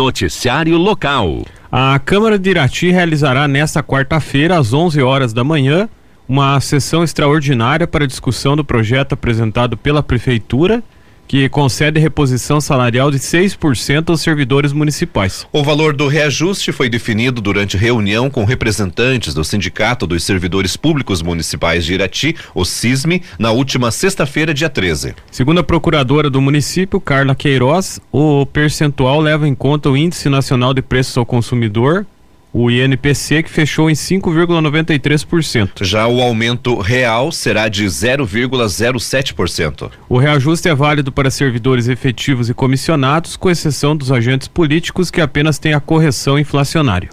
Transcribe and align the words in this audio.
Noticiário 0.00 0.78
Local. 0.78 1.44
A 1.70 1.98
Câmara 1.98 2.38
de 2.38 2.48
Irati 2.48 2.90
realizará 2.90 3.46
nesta 3.46 3.82
quarta-feira, 3.82 4.58
às 4.58 4.72
11 4.72 5.02
horas 5.02 5.34
da 5.34 5.44
manhã, 5.44 5.90
uma 6.26 6.58
sessão 6.58 7.04
extraordinária 7.04 7.86
para 7.86 8.06
discussão 8.06 8.56
do 8.56 8.64
projeto 8.64 9.12
apresentado 9.12 9.76
pela 9.76 10.02
Prefeitura 10.02 10.82
que 11.30 11.48
concede 11.48 12.00
reposição 12.00 12.60
salarial 12.60 13.08
de 13.08 13.18
6% 13.20 14.10
aos 14.10 14.20
servidores 14.20 14.72
municipais. 14.72 15.46
O 15.52 15.62
valor 15.62 15.94
do 15.94 16.08
reajuste 16.08 16.72
foi 16.72 16.88
definido 16.88 17.40
durante 17.40 17.76
reunião 17.76 18.28
com 18.28 18.44
representantes 18.44 19.32
do 19.32 19.44
Sindicato 19.44 20.08
dos 20.08 20.24
Servidores 20.24 20.76
Públicos 20.76 21.22
Municipais 21.22 21.84
de 21.84 21.94
Irati, 21.94 22.34
o 22.52 22.64
SISME, 22.64 23.22
na 23.38 23.52
última 23.52 23.92
sexta-feira, 23.92 24.52
dia 24.52 24.68
13. 24.68 25.14
Segundo 25.30 25.60
a 25.60 25.62
procuradora 25.62 26.28
do 26.28 26.40
município, 26.40 27.00
Carla 27.00 27.36
Queiroz, 27.36 28.00
o 28.10 28.44
percentual 28.44 29.20
leva 29.20 29.46
em 29.46 29.54
conta 29.54 29.88
o 29.88 29.96
Índice 29.96 30.28
Nacional 30.28 30.74
de 30.74 30.82
Preços 30.82 31.16
ao 31.16 31.24
Consumidor, 31.24 32.06
o 32.52 32.70
INPC 32.70 33.42
que 33.42 33.50
fechou 33.50 33.90
em 33.90 33.94
5,93%. 33.94 35.84
Já 35.84 36.06
o 36.06 36.20
aumento 36.20 36.78
real 36.78 37.32
será 37.32 37.68
de 37.68 37.84
0,07%. 37.84 39.90
O 40.08 40.18
reajuste 40.18 40.68
é 40.68 40.74
válido 40.74 41.12
para 41.12 41.30
servidores 41.30 41.88
efetivos 41.88 42.50
e 42.50 42.54
comissionados, 42.54 43.36
com 43.36 43.50
exceção 43.50 43.96
dos 43.96 44.12
agentes 44.12 44.48
políticos 44.48 45.10
que 45.10 45.20
apenas 45.20 45.58
têm 45.58 45.74
a 45.74 45.80
correção 45.80 46.38
inflacionária. 46.38 47.10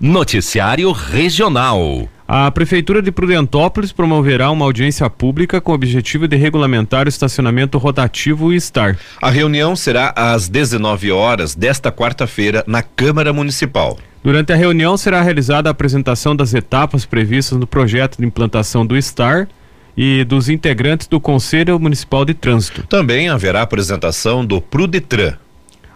Noticiário 0.00 0.92
Regional. 0.92 2.08
A 2.30 2.50
Prefeitura 2.50 3.00
de 3.00 3.10
Prudentópolis 3.10 3.90
promoverá 3.90 4.50
uma 4.50 4.66
audiência 4.66 5.08
pública 5.08 5.62
com 5.62 5.72
o 5.72 5.74
objetivo 5.74 6.28
de 6.28 6.36
regulamentar 6.36 7.06
o 7.06 7.08
estacionamento 7.08 7.78
rotativo 7.78 8.52
e 8.52 8.56
estar. 8.56 8.98
A 9.20 9.30
reunião 9.30 9.74
será 9.74 10.12
às 10.14 10.46
19 10.46 11.10
horas 11.10 11.54
desta 11.54 11.90
quarta-feira 11.90 12.62
na 12.66 12.82
Câmara 12.82 13.32
Municipal. 13.32 13.98
Durante 14.22 14.52
a 14.52 14.56
reunião 14.56 14.96
será 14.96 15.22
realizada 15.22 15.68
a 15.68 15.72
apresentação 15.72 16.34
das 16.34 16.52
etapas 16.54 17.06
previstas 17.06 17.58
no 17.58 17.66
projeto 17.66 18.18
de 18.18 18.26
implantação 18.26 18.84
do 18.84 19.00
STAR 19.00 19.48
e 19.96 20.24
dos 20.24 20.48
integrantes 20.48 21.06
do 21.06 21.20
Conselho 21.20 21.78
Municipal 21.78 22.24
de 22.24 22.34
Trânsito. 22.34 22.84
Também 22.86 23.28
haverá 23.28 23.62
apresentação 23.62 24.44
do 24.44 24.60
Prudetran. 24.60 25.34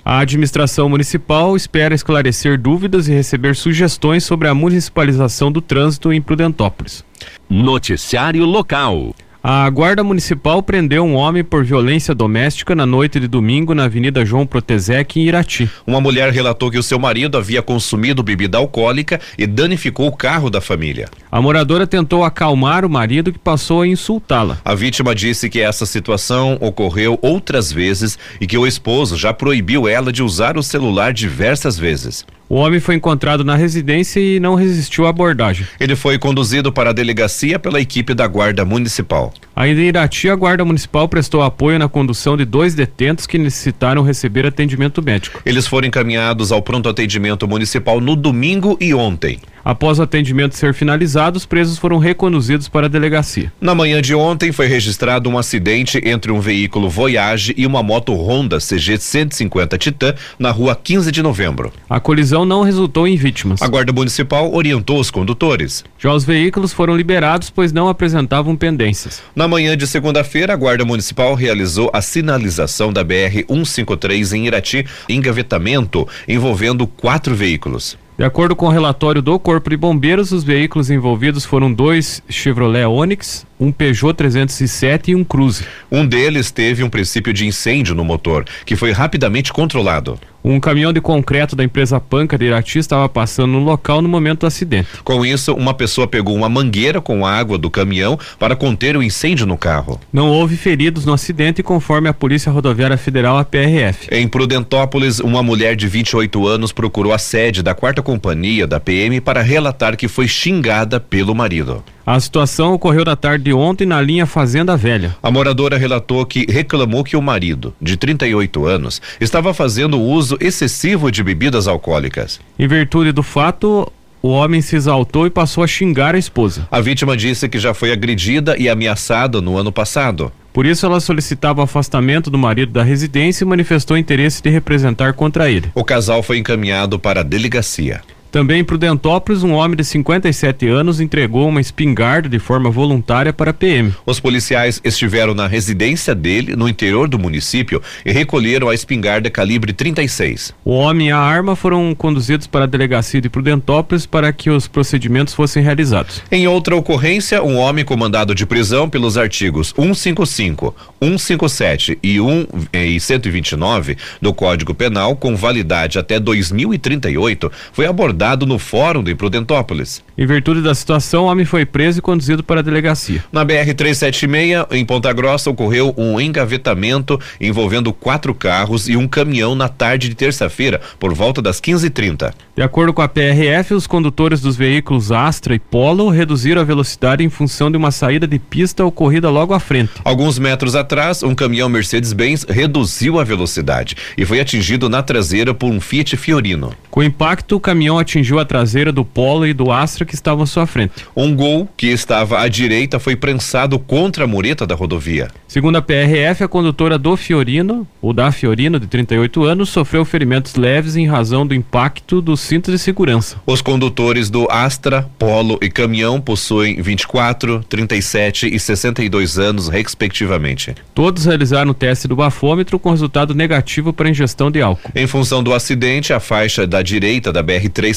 A 0.04 0.18
administração 0.18 0.88
municipal 0.88 1.54
espera 1.54 1.94
esclarecer 1.94 2.60
dúvidas 2.60 3.06
e 3.06 3.12
receber 3.12 3.54
sugestões 3.54 4.24
sobre 4.24 4.48
a 4.48 4.54
municipalização 4.54 5.52
do 5.52 5.60
trânsito 5.60 6.12
em 6.12 6.20
Prudentópolis. 6.20 7.04
Noticiário 7.48 8.44
local. 8.44 9.14
A 9.44 9.68
Guarda 9.70 10.04
Municipal 10.04 10.62
prendeu 10.62 11.02
um 11.02 11.16
homem 11.16 11.42
por 11.42 11.64
violência 11.64 12.14
doméstica 12.14 12.76
na 12.76 12.86
noite 12.86 13.18
de 13.18 13.26
domingo 13.26 13.74
na 13.74 13.86
Avenida 13.86 14.24
João 14.24 14.46
Protezec, 14.46 15.18
em 15.18 15.24
Irati. 15.24 15.68
Uma 15.84 16.00
mulher 16.00 16.32
relatou 16.32 16.70
que 16.70 16.78
o 16.78 16.82
seu 16.82 16.96
marido 16.96 17.36
havia 17.36 17.60
consumido 17.60 18.22
bebida 18.22 18.58
alcoólica 18.58 19.20
e 19.36 19.44
danificou 19.44 20.06
o 20.06 20.16
carro 20.16 20.48
da 20.48 20.60
família. 20.60 21.08
A 21.28 21.42
moradora 21.42 21.88
tentou 21.88 22.22
acalmar 22.22 22.84
o 22.84 22.88
marido 22.88 23.32
que 23.32 23.38
passou 23.38 23.82
a 23.82 23.88
insultá-la. 23.88 24.58
A 24.64 24.76
vítima 24.76 25.12
disse 25.12 25.50
que 25.50 25.58
essa 25.58 25.86
situação 25.86 26.56
ocorreu 26.60 27.18
outras 27.20 27.72
vezes 27.72 28.16
e 28.40 28.46
que 28.46 28.56
o 28.56 28.64
esposo 28.64 29.16
já 29.16 29.34
proibiu 29.34 29.88
ela 29.88 30.12
de 30.12 30.22
usar 30.22 30.56
o 30.56 30.62
celular 30.62 31.12
diversas 31.12 31.76
vezes. 31.76 32.24
O 32.52 32.56
homem 32.56 32.80
foi 32.80 32.96
encontrado 32.96 33.42
na 33.42 33.56
residência 33.56 34.20
e 34.20 34.38
não 34.38 34.54
resistiu 34.54 35.06
à 35.06 35.08
abordagem. 35.08 35.66
Ele 35.80 35.96
foi 35.96 36.18
conduzido 36.18 36.70
para 36.70 36.90
a 36.90 36.92
delegacia 36.92 37.58
pela 37.58 37.80
equipe 37.80 38.12
da 38.12 38.26
Guarda 38.26 38.62
Municipal. 38.62 39.32
Ainda 39.56 39.80
em 39.80 39.86
Irati, 39.86 40.28
a 40.28 40.36
Guarda 40.36 40.62
Municipal 40.62 41.08
prestou 41.08 41.40
apoio 41.40 41.78
na 41.78 41.88
condução 41.88 42.36
de 42.36 42.44
dois 42.44 42.74
detentos 42.74 43.26
que 43.26 43.38
necessitaram 43.38 44.02
receber 44.02 44.44
atendimento 44.44 45.02
médico. 45.02 45.40
Eles 45.46 45.66
foram 45.66 45.88
encaminhados 45.88 46.52
ao 46.52 46.60
pronto 46.60 46.90
atendimento 46.90 47.48
municipal 47.48 48.02
no 48.02 48.14
domingo 48.14 48.76
e 48.78 48.92
ontem. 48.92 49.40
Após 49.64 49.98
o 49.98 50.02
atendimento 50.02 50.56
ser 50.56 50.74
finalizado, 50.74 51.36
os 51.36 51.46
presos 51.46 51.78
foram 51.78 51.98
reconduzidos 51.98 52.68
para 52.68 52.86
a 52.86 52.88
delegacia. 52.88 53.52
Na 53.60 53.74
manhã 53.74 54.02
de 54.02 54.12
ontem 54.12 54.50
foi 54.50 54.66
registrado 54.66 55.30
um 55.30 55.38
acidente 55.38 56.00
entre 56.04 56.32
um 56.32 56.40
veículo 56.40 56.90
Voyage 56.90 57.54
e 57.56 57.64
uma 57.64 57.82
moto 57.82 58.12
Honda 58.12 58.58
CG 58.58 58.98
150 58.98 59.78
Titan 59.78 60.14
na 60.36 60.50
rua 60.50 60.74
15 60.74 61.12
de 61.12 61.22
novembro. 61.22 61.72
A 61.88 62.00
colisão 62.00 62.41
não 62.44 62.62
resultou 62.62 63.06
em 63.06 63.16
vítimas. 63.16 63.62
A 63.62 63.68
Guarda 63.68 63.92
Municipal 63.92 64.52
orientou 64.52 65.00
os 65.00 65.10
condutores. 65.10 65.84
Já 65.98 66.12
os 66.12 66.24
veículos 66.24 66.72
foram 66.72 66.96
liberados, 66.96 67.50
pois 67.50 67.72
não 67.72 67.88
apresentavam 67.88 68.56
pendências. 68.56 69.22
Na 69.34 69.46
manhã 69.46 69.76
de 69.76 69.86
segunda-feira, 69.86 70.52
a 70.52 70.56
Guarda 70.56 70.84
Municipal 70.84 71.34
realizou 71.34 71.90
a 71.92 72.02
sinalização 72.02 72.92
da 72.92 73.02
BR 73.02 73.44
153 73.48 74.32
em 74.32 74.46
Irati, 74.46 74.86
engavetamento 75.08 76.06
envolvendo 76.28 76.86
quatro 76.86 77.34
veículos. 77.34 77.96
De 78.18 78.24
acordo 78.24 78.54
com 78.54 78.66
o 78.66 78.70
relatório 78.70 79.22
do 79.22 79.38
Corpo 79.38 79.70
de 79.70 79.76
Bombeiros, 79.76 80.32
os 80.32 80.44
veículos 80.44 80.90
envolvidos 80.90 81.46
foram 81.46 81.72
dois 81.72 82.22
Chevrolet 82.28 82.84
Onix, 82.84 83.46
um 83.62 83.70
Peugeot 83.70 84.12
307 84.14 85.12
e 85.12 85.14
um 85.14 85.22
Cruze. 85.22 85.64
Um 85.90 86.04
deles 86.04 86.50
teve 86.50 86.82
um 86.82 86.90
princípio 86.90 87.32
de 87.32 87.46
incêndio 87.46 87.94
no 87.94 88.04
motor, 88.04 88.44
que 88.66 88.74
foi 88.74 88.90
rapidamente 88.90 89.52
controlado. 89.52 90.18
Um 90.44 90.58
caminhão 90.58 90.92
de 90.92 91.00
concreto 91.00 91.54
da 91.54 91.62
empresa 91.62 92.00
Panca 92.00 92.36
de 92.36 92.46
Irati 92.46 92.80
estava 92.80 93.08
passando 93.08 93.52
no 93.52 93.60
local 93.60 94.02
no 94.02 94.08
momento 94.08 94.40
do 94.40 94.46
acidente. 94.46 94.88
Com 95.04 95.24
isso, 95.24 95.54
uma 95.54 95.72
pessoa 95.72 96.08
pegou 96.08 96.34
uma 96.34 96.48
mangueira 96.48 97.00
com 97.00 97.24
água 97.24 97.56
do 97.56 97.70
caminhão 97.70 98.18
para 98.40 98.56
conter 98.56 98.96
o 98.96 99.02
incêndio 99.04 99.46
no 99.46 99.56
carro. 99.56 100.00
Não 100.12 100.28
houve 100.28 100.56
feridos 100.56 101.06
no 101.06 101.12
acidente, 101.12 101.62
conforme 101.62 102.08
a 102.08 102.12
Polícia 102.12 102.50
Rodoviária 102.50 102.96
Federal, 102.96 103.38
a 103.38 103.44
PRF. 103.44 104.08
Em 104.10 104.26
Prudentópolis, 104.26 105.20
uma 105.20 105.44
mulher 105.44 105.76
de 105.76 105.86
28 105.86 106.44
anos 106.48 106.72
procurou 106.72 107.12
a 107.12 107.18
sede 107.18 107.62
da 107.62 107.72
quarta 107.72 108.02
companhia 108.02 108.66
da 108.66 108.80
PM 108.80 109.20
para 109.20 109.42
relatar 109.42 109.96
que 109.96 110.08
foi 110.08 110.26
xingada 110.26 110.98
pelo 110.98 111.36
marido. 111.36 111.84
A 112.04 112.18
situação 112.18 112.74
ocorreu 112.74 113.04
na 113.04 113.14
tarde 113.14 113.44
de 113.44 113.52
ontem 113.52 113.86
na 113.86 114.00
linha 114.00 114.26
Fazenda 114.26 114.76
Velha. 114.76 115.16
A 115.22 115.30
moradora 115.30 115.78
relatou 115.78 116.26
que 116.26 116.44
reclamou 116.50 117.04
que 117.04 117.16
o 117.16 117.22
marido, 117.22 117.72
de 117.80 117.96
38 117.96 118.66
anos, 118.66 119.00
estava 119.20 119.54
fazendo 119.54 120.00
uso 120.00 120.36
excessivo 120.40 121.12
de 121.12 121.22
bebidas 121.22 121.68
alcoólicas. 121.68 122.40
Em 122.58 122.66
virtude 122.66 123.12
do 123.12 123.22
fato, 123.22 123.90
o 124.20 124.30
homem 124.30 124.60
se 124.60 124.74
exaltou 124.74 125.28
e 125.28 125.30
passou 125.30 125.62
a 125.62 125.66
xingar 125.66 126.16
a 126.16 126.18
esposa. 126.18 126.66
A 126.72 126.80
vítima 126.80 127.16
disse 127.16 127.48
que 127.48 127.58
já 127.58 127.72
foi 127.72 127.92
agredida 127.92 128.56
e 128.58 128.68
ameaçada 128.68 129.40
no 129.40 129.56
ano 129.56 129.70
passado. 129.70 130.32
Por 130.52 130.66
isso, 130.66 130.84
ela 130.84 131.00
solicitava 131.00 131.60
o 131.60 131.64
afastamento 131.64 132.30
do 132.30 132.36
marido 132.36 132.72
da 132.72 132.82
residência 132.82 133.44
e 133.44 133.46
manifestou 133.46 133.96
interesse 133.96 134.42
de 134.42 134.50
representar 134.50 135.14
contra 135.14 135.50
ele. 135.50 135.70
O 135.74 135.84
casal 135.84 136.22
foi 136.22 136.38
encaminhado 136.38 136.98
para 136.98 137.20
a 137.20 137.24
delegacia. 137.24 138.02
Também 138.32 138.60
em 138.60 138.64
Prudentópolis, 138.64 139.42
um 139.42 139.52
homem 139.52 139.76
de 139.76 139.84
57 139.84 140.66
anos 140.66 141.00
entregou 141.00 141.46
uma 141.46 141.60
espingarda 141.60 142.30
de 142.30 142.38
forma 142.38 142.70
voluntária 142.70 143.30
para 143.30 143.50
a 143.50 143.54
PM. 143.54 143.92
Os 144.06 144.18
policiais 144.18 144.80
estiveram 144.82 145.34
na 145.34 145.46
residência 145.46 146.14
dele, 146.14 146.56
no 146.56 146.66
interior 146.66 147.06
do 147.06 147.18
município, 147.18 147.82
e 148.06 148.10
recolheram 148.10 148.70
a 148.70 148.74
espingarda 148.74 149.28
calibre 149.28 149.74
36. 149.74 150.54
O 150.64 150.72
homem 150.72 151.08
e 151.08 151.12
a 151.12 151.18
arma 151.18 151.54
foram 151.54 151.94
conduzidos 151.94 152.46
para 152.46 152.64
a 152.64 152.66
delegacia 152.66 153.20
de 153.20 153.28
Prudentópolis 153.28 154.06
para 154.06 154.32
que 154.32 154.48
os 154.48 154.66
procedimentos 154.66 155.34
fossem 155.34 155.62
realizados. 155.62 156.22
Em 156.32 156.48
outra 156.48 156.74
ocorrência, 156.74 157.42
um 157.42 157.58
homem 157.58 157.84
comandado 157.84 158.34
de 158.34 158.46
prisão 158.46 158.88
pelos 158.88 159.18
artigos 159.18 159.74
155, 159.76 160.74
157 161.02 161.98
e 162.02 162.18
1 162.18 162.46
e 162.72 162.98
129 162.98 163.98
do 164.22 164.32
Código 164.32 164.72
Penal, 164.72 165.16
com 165.16 165.36
validade 165.36 165.98
até 165.98 166.18
2038, 166.18 167.52
foi 167.74 167.84
abordado 167.84 168.21
no 168.46 168.56
Fórum 168.56 169.02
de 169.02 169.16
Prudentópolis. 169.16 170.02
Em 170.16 170.24
virtude 170.24 170.62
da 170.62 170.76
situação, 170.76 171.24
o 171.24 171.26
homem 171.26 171.44
foi 171.44 171.66
preso 171.66 171.98
e 171.98 172.02
conduzido 172.02 172.44
para 172.44 172.60
a 172.60 172.62
delegacia. 172.62 173.24
Na 173.32 173.44
BR 173.44 173.74
376, 173.76 174.66
em 174.70 174.84
Ponta 174.84 175.12
Grossa, 175.12 175.50
ocorreu 175.50 175.92
um 175.96 176.20
engavetamento 176.20 177.18
envolvendo 177.40 177.92
quatro 177.92 178.32
carros 178.32 178.88
e 178.88 178.96
um 178.96 179.08
caminhão 179.08 179.56
na 179.56 179.68
tarde 179.68 180.08
de 180.08 180.14
terça-feira, 180.14 180.80
por 181.00 181.12
volta 181.12 181.42
das 181.42 181.60
15h30. 181.60 182.32
De 182.54 182.62
acordo 182.62 182.92
com 182.92 183.02
a 183.02 183.08
PRF, 183.08 183.74
os 183.74 183.88
condutores 183.88 184.40
dos 184.40 184.54
veículos 184.54 185.10
Astra 185.10 185.56
e 185.56 185.58
Polo 185.58 186.08
reduziram 186.08 186.60
a 186.60 186.64
velocidade 186.64 187.24
em 187.24 187.28
função 187.28 187.72
de 187.72 187.76
uma 187.76 187.90
saída 187.90 188.26
de 188.26 188.38
pista 188.38 188.84
ocorrida 188.84 189.30
logo 189.30 189.52
à 189.52 189.58
frente. 189.58 189.90
Alguns 190.04 190.38
metros 190.38 190.76
atrás, 190.76 191.24
um 191.24 191.34
caminhão 191.34 191.68
Mercedes-Benz 191.68 192.46
reduziu 192.48 193.18
a 193.18 193.24
velocidade 193.24 193.96
e 194.16 194.24
foi 194.24 194.38
atingido 194.38 194.88
na 194.88 195.02
traseira 195.02 195.52
por 195.52 195.72
um 195.72 195.80
Fiat 195.80 196.16
Fiorino. 196.16 196.72
Com 196.88 197.00
o 197.00 197.04
impacto, 197.04 197.56
o 197.56 197.60
caminhão 197.60 197.98
atingiu 197.98 198.11
atingiu 198.12 198.38
a 198.38 198.44
traseira 198.44 198.92
do 198.92 199.04
Polo 199.04 199.46
e 199.46 199.54
do 199.54 199.72
Astra 199.72 200.04
que 200.04 200.14
estavam 200.14 200.44
à 200.44 200.46
sua 200.46 200.66
frente. 200.66 201.06
Um 201.16 201.34
gol 201.34 201.68
que 201.76 201.86
estava 201.86 202.40
à 202.40 202.48
direita 202.48 202.98
foi 202.98 203.16
prensado 203.16 203.78
contra 203.78 204.24
a 204.24 204.26
mureta 204.26 204.66
da 204.66 204.74
rodovia. 204.74 205.28
Segundo 205.48 205.76
a 205.76 205.82
PRF, 205.82 206.44
a 206.44 206.48
condutora 206.48 206.98
do 206.98 207.16
Fiorino, 207.16 207.86
ou 208.00 208.12
da 208.12 208.30
Fiorino, 208.30 208.78
de 208.78 208.86
38 208.86 209.44
anos, 209.44 209.70
sofreu 209.70 210.04
ferimentos 210.04 210.54
leves 210.54 210.96
em 210.96 211.06
razão 211.06 211.46
do 211.46 211.54
impacto 211.54 212.20
do 212.20 212.36
cinto 212.36 212.70
de 212.70 212.78
segurança. 212.78 213.36
Os 213.46 213.62
condutores 213.62 214.28
do 214.28 214.46
Astra, 214.50 215.08
Polo 215.18 215.58
e 215.62 215.70
caminhão 215.70 216.20
possuem 216.20 216.80
24, 216.80 217.64
37 217.68 218.54
e 218.54 218.58
62 218.58 219.38
anos, 219.38 219.68
respectivamente. 219.68 220.74
Todos 220.94 221.24
realizaram 221.24 221.70
o 221.70 221.74
teste 221.74 222.08
do 222.08 222.16
bafômetro 222.16 222.78
com 222.78 222.90
resultado 222.90 223.34
negativo 223.34 223.92
para 223.92 224.08
ingestão 224.08 224.50
de 224.50 224.60
álcool. 224.60 224.90
Em 224.94 225.06
função 225.06 225.42
do 225.42 225.54
acidente, 225.54 226.12
a 226.12 226.20
faixa 226.20 226.66
da 226.66 226.82
direita 226.82 227.32
da 227.32 227.42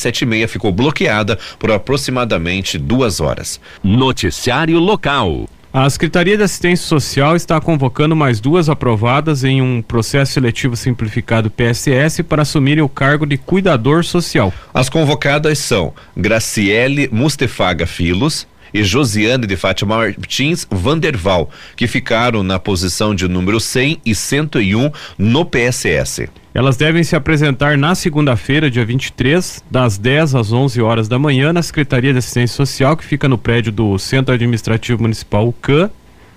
BR-376 0.06 0.48
ficou 0.48 0.72
bloqueada 0.72 1.38
por 1.57 1.72
aproximadamente 1.72 2.78
duas 2.78 3.19
horas. 3.19 3.60
Noticiário 3.84 4.80
local. 4.80 5.48
A 5.74 5.90
Secretaria 5.90 6.38
de 6.38 6.44
Assistência 6.44 6.88
Social 6.88 7.36
está 7.36 7.60
convocando 7.60 8.16
mais 8.16 8.40
duas 8.40 8.69
aprovadas 8.69 9.44
em 9.44 9.62
um 9.62 9.81
processo 9.81 10.31
seletivo 10.31 10.74
simplificado 10.78 11.52
PSS 11.52 12.24
para 12.24 12.44
assumirem 12.44 12.81
o 12.81 12.88
cargo 12.88 13.25
de 13.25 13.38
cuidador 13.38 14.06
social. 14.06 14.54
As 14.74 14.88
convocadas 14.88 15.60
são 15.60 15.94
Graciele 16.16 17.10
Mustefaga 17.12 17.86
Filos, 17.86 18.48
e 18.75 18.83
Josiane 18.83 19.48
de 19.48 19.56
Fátima 19.56 19.95
Martins 19.95 20.68
Vanderval, 20.69 21.50
que 21.77 21.88
ficaram 21.88 22.44
na 22.44 22.60
posição 22.60 23.16
de 23.16 23.25
número 23.25 23.57
100 23.57 24.01
e 24.06 24.13
101 24.13 24.92
no 25.18 25.45
PSS. 25.45 26.27
Elas 26.54 26.75
devem 26.75 27.01
se 27.01 27.16
apresentar 27.16 27.77
na 27.77 27.95
segunda-feira, 27.95 28.69
dia 28.69 28.86
23, 28.86 29.63
das 29.72 29.98
10 29.98 30.36
às 30.36 30.51
11 30.51 30.81
horas 30.81 31.07
da 31.07 31.18
manhã, 31.18 31.54
na 31.54 31.62
Secretaria 31.62 32.12
de 32.12 32.19
Assistência 32.19 32.57
Social, 32.57 32.98
que 32.98 33.06
fica 33.06 33.30
no 33.30 33.38
prédio 33.38 33.72
do 33.72 33.98
Centro 33.98 34.33
Administrativo 34.33 35.01
Municipal 35.01 35.54
CAN, 35.62 35.89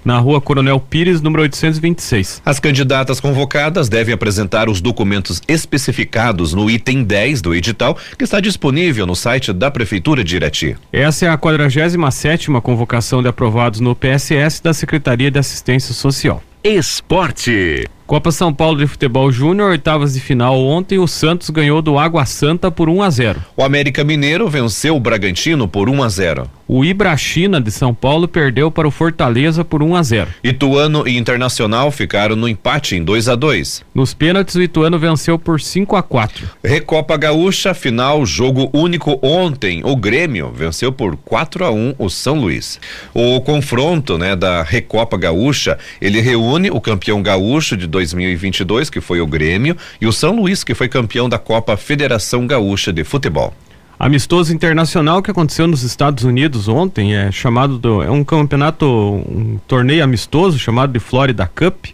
na 0.04 0.18
rua 0.18 0.40
Coronel 0.40 0.80
Pires, 0.80 1.20
número 1.20 1.42
826. 1.42 2.42
As 2.44 2.58
candidatas 2.60 3.20
convocadas 3.20 3.88
devem 3.88 4.14
apresentar 4.14 4.68
os 4.68 4.80
documentos 4.80 5.42
especificados 5.48 6.54
no 6.54 6.70
item 6.70 7.04
10 7.04 7.42
do 7.42 7.54
edital, 7.54 7.96
que 8.16 8.24
está 8.24 8.40
disponível 8.40 9.06
no 9.06 9.16
site 9.16 9.52
da 9.52 9.70
Prefeitura 9.70 10.22
de 10.22 10.36
Irati. 10.36 10.76
Essa 10.92 11.26
é 11.26 11.28
a 11.28 11.36
47 11.36 12.48
convocação 12.62 13.22
de 13.22 13.28
aprovados 13.28 13.80
no 13.80 13.94
PSS 13.94 14.62
da 14.62 14.72
Secretaria 14.72 15.30
de 15.30 15.38
Assistência 15.38 15.94
Social. 15.94 16.42
Esporte. 16.62 17.86
Copa 18.08 18.32
São 18.32 18.54
Paulo 18.54 18.78
de 18.78 18.86
Futebol 18.86 19.30
Júnior, 19.30 19.68
oitavas 19.68 20.14
de 20.14 20.20
final 20.20 20.58
ontem, 20.58 20.98
o 20.98 21.06
Santos 21.06 21.50
ganhou 21.50 21.82
do 21.82 21.98
Água 21.98 22.24
Santa 22.24 22.70
por 22.70 22.88
1 22.88 23.02
a 23.02 23.10
0. 23.10 23.40
O 23.54 23.62
América 23.62 24.02
Mineiro 24.02 24.48
venceu 24.48 24.96
o 24.96 25.00
Bragantino 25.00 25.68
por 25.68 25.90
1 25.90 26.02
a 26.02 26.08
0. 26.08 26.50
O 26.66 26.84
Ibrachina 26.84 27.60
de 27.60 27.70
São 27.70 27.94
Paulo 27.94 28.28
perdeu 28.28 28.70
para 28.70 28.88
o 28.88 28.90
Fortaleza 28.90 29.62
por 29.64 29.82
1 29.82 29.94
a 29.94 30.02
0. 30.02 30.28
Ituano 30.44 31.08
e 31.08 31.18
Internacional 31.18 31.90
ficaram 31.90 32.34
no 32.34 32.48
empate 32.48 32.96
em 32.96 33.04
2 33.04 33.28
a 33.28 33.34
2. 33.34 33.84
Nos 33.94 34.14
pênaltis, 34.14 34.54
o 34.54 34.62
Ituano 34.62 34.98
venceu 34.98 35.38
por 35.38 35.60
5 35.60 35.94
a 35.94 36.02
4. 36.02 36.46
Recopa 36.64 37.16
Gaúcha, 37.16 37.74
final, 37.74 38.24
jogo 38.24 38.70
único 38.72 39.18
ontem. 39.22 39.82
O 39.84 39.96
Grêmio 39.96 40.50
venceu 40.54 40.92
por 40.92 41.16
4 41.16 41.64
a 41.64 41.70
1 41.70 41.94
o 41.98 42.08
São 42.08 42.38
Luís. 42.38 42.80
O 43.12 43.40
confronto, 43.42 44.16
né, 44.16 44.34
da 44.34 44.62
Recopa 44.62 45.16
Gaúcha, 45.18 45.78
ele 46.00 46.20
reúne 46.20 46.70
o 46.70 46.80
campeão 46.80 47.22
gaúcho 47.22 47.76
de 47.78 47.86
2022, 48.06 48.90
que 48.90 49.00
foi 49.00 49.20
o 49.20 49.26
Grêmio, 49.26 49.76
e 50.00 50.06
o 50.06 50.12
São 50.12 50.36
Luís, 50.36 50.62
que 50.62 50.74
foi 50.74 50.88
campeão 50.88 51.28
da 51.28 51.38
Copa 51.38 51.76
Federação 51.76 52.46
Gaúcha 52.46 52.92
de 52.92 53.04
Futebol. 53.04 53.52
Amistoso 53.98 54.54
internacional 54.54 55.20
que 55.20 55.30
aconteceu 55.30 55.66
nos 55.66 55.82
Estados 55.82 56.22
Unidos 56.22 56.68
ontem, 56.68 57.16
é 57.16 57.32
chamado 57.32 57.78
do, 57.78 58.00
é 58.00 58.10
um 58.10 58.22
campeonato, 58.22 58.86
um 58.86 59.58
torneio 59.66 60.04
amistoso 60.04 60.56
chamado 60.56 60.92
de 60.92 61.00
Florida 61.00 61.50
Cup. 61.52 61.86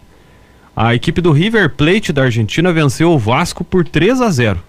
A 0.75 0.93
equipe 0.93 1.19
do 1.19 1.31
River 1.31 1.71
Plate 1.71 2.13
da 2.13 2.23
Argentina 2.23 2.71
venceu 2.71 3.09
o 3.11 3.17
Vasco 3.17 3.63
por 3.63 3.87
3 3.87 4.21
a 4.21 4.29
0. 4.29 4.59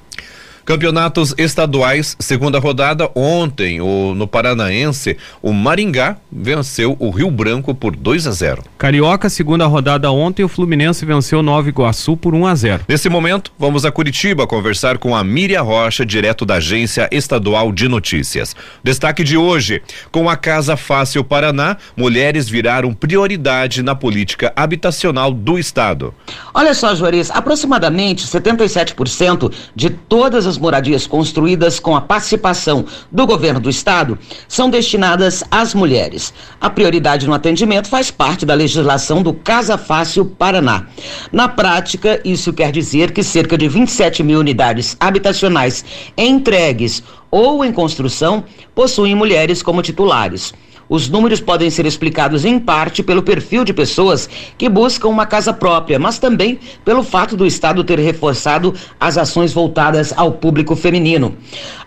Campeonatos 0.66 1.32
estaduais, 1.38 2.16
segunda 2.18 2.58
rodada 2.58 3.08
ontem, 3.14 3.80
o, 3.80 4.16
no 4.16 4.26
Paranaense, 4.26 5.16
o 5.40 5.52
Maringá 5.52 6.16
venceu 6.30 6.96
o 6.98 7.08
Rio 7.10 7.30
Branco 7.30 7.72
por 7.72 7.94
2 7.94 8.26
a 8.26 8.32
0. 8.32 8.64
Carioca, 8.76 9.30
segunda 9.30 9.64
rodada 9.66 10.10
ontem, 10.10 10.42
o 10.42 10.48
Fluminense 10.48 11.06
venceu 11.06 11.40
Nova 11.40 11.68
Iguaçu 11.68 12.16
por 12.16 12.34
1 12.34 12.46
a 12.48 12.54
0. 12.56 12.84
Nesse 12.88 13.08
momento, 13.08 13.52
vamos 13.56 13.84
a 13.84 13.92
Curitiba 13.92 14.44
conversar 14.44 14.98
com 14.98 15.14
a 15.14 15.22
Miriam 15.22 15.62
Rocha, 15.62 16.04
direto 16.04 16.44
da 16.44 16.56
Agência 16.56 17.08
Estadual 17.12 17.70
de 17.70 17.86
Notícias. 17.86 18.56
Destaque 18.82 19.22
de 19.22 19.36
hoje: 19.36 19.80
com 20.10 20.28
a 20.28 20.36
Casa 20.36 20.76
Fácil 20.76 21.22
Paraná, 21.22 21.76
mulheres 21.96 22.48
viraram 22.48 22.92
prioridade 22.92 23.84
na 23.84 23.94
política 23.94 24.52
habitacional 24.56 25.32
do 25.32 25.60
estado. 25.60 26.12
Olha 26.52 26.74
só, 26.74 26.92
Juarez, 26.92 27.30
aproximadamente 27.30 28.26
77% 28.26 29.52
de 29.72 29.90
todas 29.90 30.44
as 30.44 30.55
moradias 30.58 31.06
construídas 31.06 31.78
com 31.78 31.96
a 31.96 32.00
participação 32.00 32.84
do 33.10 33.26
governo 33.26 33.60
do 33.60 33.70
estado 33.70 34.18
são 34.48 34.70
destinadas 34.70 35.42
às 35.50 35.74
mulheres. 35.74 36.32
A 36.60 36.70
prioridade 36.70 37.26
no 37.26 37.34
atendimento 37.34 37.88
faz 37.88 38.10
parte 38.10 38.46
da 38.46 38.54
legislação 38.54 39.22
do 39.22 39.32
Casa 39.32 39.76
Fácil 39.78 40.24
Paraná. 40.24 40.86
Na 41.32 41.48
prática, 41.48 42.20
isso 42.24 42.52
quer 42.52 42.72
dizer 42.72 43.12
que 43.12 43.22
cerca 43.22 43.56
de 43.56 43.68
27 43.68 44.22
mil 44.22 44.40
unidades 44.40 44.96
habitacionais 45.00 45.84
entregues 46.16 47.02
ou 47.30 47.64
em 47.64 47.72
construção 47.72 48.44
possuem 48.74 49.14
mulheres 49.14 49.62
como 49.62 49.82
titulares. 49.82 50.52
Os 50.88 51.08
números 51.08 51.40
podem 51.40 51.68
ser 51.68 51.84
explicados 51.84 52.44
em 52.44 52.58
parte 52.58 53.02
pelo 53.02 53.22
perfil 53.22 53.64
de 53.64 53.72
pessoas 53.72 54.28
que 54.56 54.68
buscam 54.68 55.08
uma 55.08 55.26
casa 55.26 55.52
própria, 55.52 55.98
mas 55.98 56.18
também 56.18 56.60
pelo 56.84 57.02
fato 57.02 57.36
do 57.36 57.44
Estado 57.44 57.82
ter 57.82 57.98
reforçado 57.98 58.72
as 58.98 59.18
ações 59.18 59.52
voltadas 59.52 60.12
ao 60.16 60.32
público 60.32 60.76
feminino. 60.76 61.36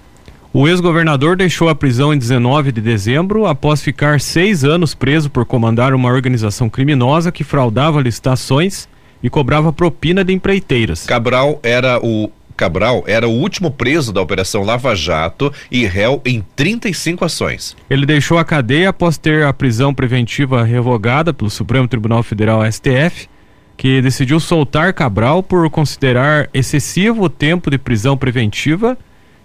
O 0.52 0.68
ex-governador 0.68 1.36
deixou 1.36 1.68
a 1.68 1.74
prisão 1.74 2.14
em 2.14 2.18
19 2.18 2.70
de 2.70 2.80
dezembro 2.80 3.46
após 3.46 3.82
ficar 3.82 4.20
seis 4.20 4.62
anos 4.62 4.94
preso 4.94 5.28
por 5.28 5.44
comandar 5.44 5.92
uma 5.92 6.08
organização 6.08 6.70
criminosa 6.70 7.32
que 7.32 7.42
fraudava 7.42 8.00
licitações 8.00 8.86
e 9.22 9.30
cobrava 9.30 9.72
propina 9.72 10.24
de 10.24 10.32
empreiteiras. 10.32 11.06
Cabral 11.06 11.58
era 11.62 11.98
o 12.02 12.30
Cabral 12.58 13.04
era 13.06 13.28
o 13.28 13.30
último 13.30 13.70
preso 13.70 14.12
da 14.12 14.20
Operação 14.20 14.64
Lava 14.64 14.92
Jato 14.92 15.52
e 15.70 15.86
réu 15.86 16.20
em 16.24 16.44
35 16.56 17.24
ações. 17.24 17.76
Ele 17.88 18.04
deixou 18.04 18.36
a 18.36 18.44
cadeia 18.44 18.88
após 18.88 19.16
ter 19.16 19.44
a 19.44 19.52
prisão 19.52 19.94
preventiva 19.94 20.64
revogada 20.64 21.32
pelo 21.32 21.48
Supremo 21.48 21.86
Tribunal 21.86 22.20
Federal 22.24 22.60
STF, 22.70 23.28
que 23.76 24.02
decidiu 24.02 24.40
soltar 24.40 24.92
Cabral 24.92 25.40
por 25.40 25.70
considerar 25.70 26.50
excessivo 26.52 27.22
o 27.22 27.28
tempo 27.28 27.70
de 27.70 27.78
prisão 27.78 28.16
preventiva 28.16 28.98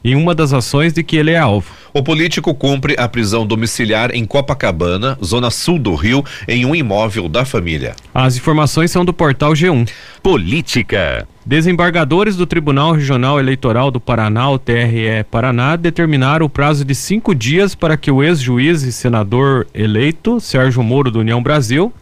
em 0.04 0.16
uma 0.16 0.36
das 0.36 0.54
ações 0.54 0.94
de 0.94 1.04
que 1.04 1.16
ele 1.16 1.32
é 1.32 1.38
alvo. 1.38 1.72
O 1.94 2.04
político 2.04 2.54
cumpre 2.54 2.96
a 2.98 3.08
prisão 3.08 3.46
domiciliar 3.46 4.14
em 4.14 4.26
Copacabana, 4.26 5.18
zona 5.24 5.50
sul 5.50 5.80
do 5.80 5.96
Rio, 5.96 6.26
em 6.48 6.66
um 6.66 6.76
imóvel 6.76 7.30
da 7.30 7.46
família. 7.46 7.96
As 8.14 8.36
informações 8.36 8.92
são 8.92 9.06
do 9.06 9.14
portal 9.14 9.54
G1. 9.54 9.90
Política. 10.22 11.28
Desembargadores 11.46 12.36
do 12.36 12.46
Tribunal 12.46 12.94
Regional 12.94 13.40
Eleitoral 13.40 13.92
do 13.92 14.00
Paraná, 14.00 14.50
o 14.50 14.58
TRE 14.58 15.24
Paraná, 15.30 15.76
determinaram 15.76 16.46
o 16.46 16.50
prazo 16.50 16.84
de 16.84 16.96
cinco 16.96 17.36
dias 17.36 17.76
para 17.76 17.98
que 17.98 18.10
o 18.10 18.24
ex-juiz 18.24 18.84
e 18.84 18.92
senador 18.92 19.68
eleito, 19.74 20.40
Sérgio 20.40 20.82
Moro 20.82 21.12
do 21.12 21.20
União 21.20 21.44
Brasil, 21.44 21.94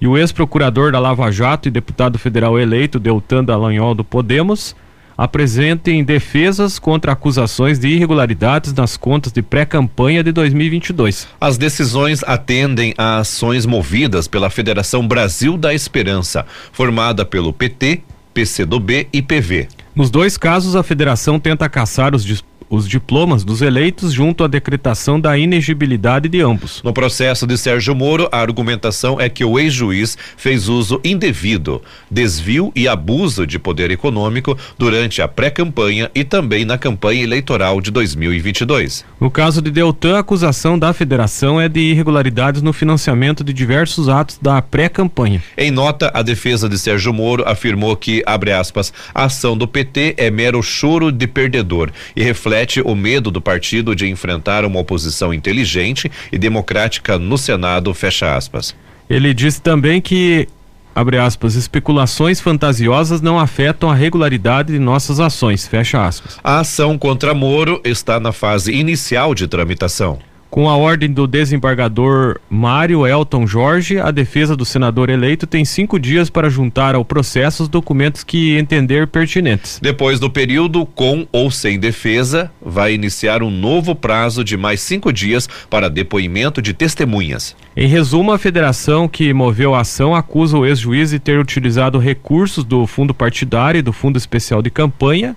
e 0.00 0.06
o 0.06 0.18
ex-procurador 0.18 0.92
da 0.92 0.98
Lava 0.98 1.30
Jato 1.30 1.68
e 1.68 1.70
deputado 1.70 2.18
federal 2.18 2.58
eleito, 2.58 2.98
Deltan 2.98 3.44
Dallagnol 3.44 3.94
do 3.94 4.04
Podemos, 4.04 4.76
apresentem 5.16 6.02
defesas 6.04 6.78
contra 6.78 7.12
acusações 7.12 7.78
de 7.78 7.88
irregularidades 7.88 8.72
nas 8.72 8.96
contas 8.96 9.32
de 9.32 9.42
pré-campanha 9.42 10.22
de 10.22 10.32
2022. 10.32 11.28
As 11.40 11.58
decisões 11.58 12.22
atendem 12.24 12.94
a 12.96 13.18
ações 13.18 13.66
movidas 13.66 14.26
pela 14.26 14.50
Federação 14.50 15.06
Brasil 15.06 15.56
da 15.56 15.74
Esperança, 15.74 16.46
formada 16.72 17.24
pelo 17.24 17.52
PT, 17.52 18.02
PCdoB 18.32 19.08
e 19.12 19.22
PV. 19.22 19.68
Nos 19.94 20.10
dois 20.10 20.38
casos, 20.38 20.74
a 20.74 20.82
federação 20.82 21.38
tenta 21.38 21.68
caçar 21.68 22.14
os 22.14 22.24
os 22.72 22.88
diplomas 22.88 23.44
dos 23.44 23.60
eleitos 23.60 24.14
junto 24.14 24.42
à 24.42 24.48
decretação 24.48 25.20
da 25.20 25.36
inegibilidade 25.36 26.26
de 26.26 26.40
ambos. 26.40 26.80
No 26.82 26.90
processo 26.90 27.46
de 27.46 27.58
Sérgio 27.58 27.94
Moro, 27.94 28.30
a 28.32 28.40
argumentação 28.40 29.20
é 29.20 29.28
que 29.28 29.44
o 29.44 29.58
ex-juiz 29.58 30.16
fez 30.38 30.70
uso 30.70 30.98
indevido, 31.04 31.82
desvio 32.10 32.72
e 32.74 32.88
abuso 32.88 33.46
de 33.46 33.58
poder 33.58 33.90
econômico 33.90 34.56
durante 34.78 35.20
a 35.20 35.28
pré-campanha 35.28 36.10
e 36.14 36.24
também 36.24 36.64
na 36.64 36.78
campanha 36.78 37.22
eleitoral 37.22 37.78
de 37.78 37.90
2022. 37.90 39.04
No 39.20 39.30
caso 39.30 39.60
de 39.60 39.70
Deltan, 39.70 40.16
a 40.16 40.20
acusação 40.20 40.78
da 40.78 40.94
federação 40.94 41.60
é 41.60 41.68
de 41.68 41.80
irregularidades 41.80 42.62
no 42.62 42.72
financiamento 42.72 43.44
de 43.44 43.52
diversos 43.52 44.08
atos 44.08 44.38
da 44.40 44.62
pré-campanha. 44.62 45.42
Em 45.58 45.70
nota, 45.70 46.10
a 46.14 46.22
defesa 46.22 46.70
de 46.70 46.78
Sérgio 46.78 47.12
Moro 47.12 47.44
afirmou 47.46 47.94
que, 47.96 48.22
abre 48.24 48.50
aspas, 48.50 48.94
a 49.14 49.24
ação 49.24 49.58
do 49.58 49.68
PT 49.68 50.14
é 50.16 50.30
mero 50.30 50.62
choro 50.62 51.12
de 51.12 51.26
perdedor 51.26 51.90
e 52.16 52.22
reflete 52.22 52.61
reflete 52.62 52.80
o 52.80 52.94
medo 52.94 53.30
do 53.30 53.40
partido 53.40 53.94
de 53.94 54.08
enfrentar 54.08 54.64
uma 54.64 54.78
oposição 54.78 55.34
inteligente 55.34 56.10
e 56.30 56.38
democrática 56.38 57.18
no 57.18 57.36
Senado, 57.36 57.92
fecha 57.92 58.36
aspas. 58.36 58.74
Ele 59.10 59.34
disse 59.34 59.60
também 59.60 60.00
que 60.00 60.48
abre 60.94 61.18
aspas, 61.18 61.54
especulações 61.54 62.40
fantasiosas 62.40 63.20
não 63.20 63.38
afetam 63.38 63.90
a 63.90 63.94
regularidade 63.94 64.72
de 64.72 64.78
nossas 64.78 65.18
ações, 65.18 65.66
fecha 65.66 66.06
aspas. 66.06 66.38
A 66.42 66.60
ação 66.60 66.96
contra 66.96 67.34
Moro 67.34 67.80
está 67.84 68.20
na 68.20 68.30
fase 68.32 68.72
inicial 68.72 69.34
de 69.34 69.48
tramitação. 69.48 70.18
Com 70.52 70.68
a 70.68 70.76
ordem 70.76 71.10
do 71.10 71.26
desembargador 71.26 72.38
Mário 72.50 73.06
Elton 73.06 73.46
Jorge, 73.46 73.98
a 73.98 74.10
defesa 74.10 74.54
do 74.54 74.66
senador 74.66 75.08
eleito 75.08 75.46
tem 75.46 75.64
cinco 75.64 75.98
dias 75.98 76.28
para 76.28 76.50
juntar 76.50 76.94
ao 76.94 77.06
processo 77.06 77.62
os 77.62 77.70
documentos 77.70 78.22
que 78.22 78.58
entender 78.58 79.06
pertinentes. 79.06 79.80
Depois 79.82 80.20
do 80.20 80.28
período 80.28 80.84
com 80.84 81.26
ou 81.32 81.50
sem 81.50 81.78
defesa, 81.78 82.52
vai 82.60 82.92
iniciar 82.92 83.42
um 83.42 83.50
novo 83.50 83.94
prazo 83.94 84.44
de 84.44 84.58
mais 84.58 84.82
cinco 84.82 85.10
dias 85.10 85.48
para 85.70 85.88
depoimento 85.88 86.60
de 86.60 86.74
testemunhas. 86.74 87.56
Em 87.74 87.88
resumo, 87.88 88.30
a 88.30 88.38
federação 88.38 89.08
que 89.08 89.32
moveu 89.32 89.74
a 89.74 89.80
ação 89.80 90.14
acusa 90.14 90.58
o 90.58 90.66
ex-juiz 90.66 91.08
de 91.08 91.18
ter 91.18 91.38
utilizado 91.38 91.98
recursos 91.98 92.62
do 92.62 92.86
fundo 92.86 93.14
partidário 93.14 93.78
e 93.78 93.82
do 93.82 93.90
fundo 93.90 94.18
especial 94.18 94.60
de 94.60 94.68
campanha 94.68 95.34